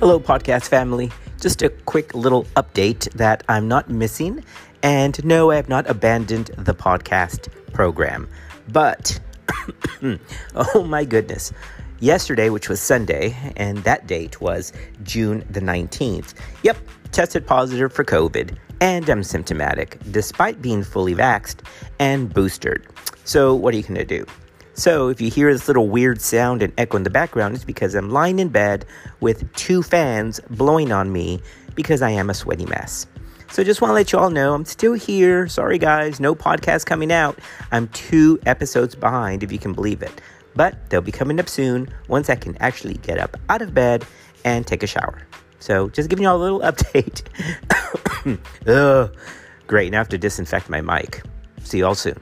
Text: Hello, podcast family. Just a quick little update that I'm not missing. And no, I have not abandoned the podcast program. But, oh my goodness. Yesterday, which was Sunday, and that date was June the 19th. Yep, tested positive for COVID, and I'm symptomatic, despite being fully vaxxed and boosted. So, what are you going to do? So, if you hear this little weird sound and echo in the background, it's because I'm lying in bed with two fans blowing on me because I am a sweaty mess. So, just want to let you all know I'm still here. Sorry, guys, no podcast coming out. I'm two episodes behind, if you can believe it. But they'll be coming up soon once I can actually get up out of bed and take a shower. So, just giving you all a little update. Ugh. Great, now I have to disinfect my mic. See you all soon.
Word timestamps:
Hello, 0.00 0.18
podcast 0.18 0.66
family. 0.66 1.10
Just 1.42 1.60
a 1.60 1.68
quick 1.68 2.14
little 2.14 2.44
update 2.56 3.12
that 3.12 3.44
I'm 3.50 3.68
not 3.68 3.90
missing. 3.90 4.42
And 4.82 5.22
no, 5.26 5.50
I 5.50 5.56
have 5.56 5.68
not 5.68 5.86
abandoned 5.90 6.52
the 6.56 6.72
podcast 6.72 7.50
program. 7.74 8.26
But, 8.68 9.20
oh 10.54 10.84
my 10.84 11.04
goodness. 11.04 11.52
Yesterday, 11.98 12.48
which 12.48 12.70
was 12.70 12.80
Sunday, 12.80 13.36
and 13.58 13.84
that 13.84 14.06
date 14.06 14.40
was 14.40 14.72
June 15.02 15.44
the 15.50 15.60
19th. 15.60 16.32
Yep, 16.62 16.78
tested 17.12 17.46
positive 17.46 17.92
for 17.92 18.02
COVID, 18.02 18.56
and 18.80 19.06
I'm 19.06 19.22
symptomatic, 19.22 19.98
despite 20.10 20.62
being 20.62 20.82
fully 20.82 21.14
vaxxed 21.14 21.58
and 21.98 22.32
boosted. 22.32 22.86
So, 23.24 23.54
what 23.54 23.74
are 23.74 23.76
you 23.76 23.82
going 23.82 23.96
to 23.96 24.06
do? 24.06 24.24
So, 24.74 25.08
if 25.08 25.20
you 25.20 25.30
hear 25.30 25.52
this 25.52 25.68
little 25.68 25.88
weird 25.88 26.20
sound 26.20 26.62
and 26.62 26.72
echo 26.78 26.96
in 26.96 27.02
the 27.02 27.10
background, 27.10 27.54
it's 27.54 27.64
because 27.64 27.94
I'm 27.94 28.10
lying 28.10 28.38
in 28.38 28.48
bed 28.48 28.86
with 29.20 29.52
two 29.54 29.82
fans 29.82 30.40
blowing 30.48 30.92
on 30.92 31.12
me 31.12 31.40
because 31.74 32.02
I 32.02 32.10
am 32.10 32.30
a 32.30 32.34
sweaty 32.34 32.66
mess. 32.66 33.06
So, 33.50 33.64
just 33.64 33.80
want 33.80 33.90
to 33.90 33.94
let 33.94 34.12
you 34.12 34.18
all 34.18 34.30
know 34.30 34.54
I'm 34.54 34.64
still 34.64 34.94
here. 34.94 35.48
Sorry, 35.48 35.76
guys, 35.76 36.20
no 36.20 36.34
podcast 36.34 36.86
coming 36.86 37.12
out. 37.12 37.38
I'm 37.72 37.88
two 37.88 38.38
episodes 38.46 38.94
behind, 38.94 39.42
if 39.42 39.50
you 39.50 39.58
can 39.58 39.72
believe 39.72 40.02
it. 40.02 40.20
But 40.54 40.88
they'll 40.88 41.00
be 41.00 41.12
coming 41.12 41.40
up 41.40 41.48
soon 41.48 41.88
once 42.08 42.30
I 42.30 42.36
can 42.36 42.56
actually 42.58 42.94
get 42.94 43.18
up 43.18 43.36
out 43.48 43.62
of 43.62 43.74
bed 43.74 44.04
and 44.44 44.66
take 44.66 44.82
a 44.82 44.86
shower. 44.86 45.20
So, 45.58 45.88
just 45.88 46.08
giving 46.08 46.22
you 46.22 46.28
all 46.28 46.36
a 46.36 46.42
little 46.42 46.60
update. 46.72 47.22
Ugh. 48.66 49.16
Great, 49.66 49.92
now 49.92 49.98
I 49.98 50.00
have 50.00 50.08
to 50.08 50.18
disinfect 50.18 50.68
my 50.70 50.80
mic. 50.80 51.22
See 51.62 51.78
you 51.78 51.86
all 51.86 51.94
soon. 51.94 52.18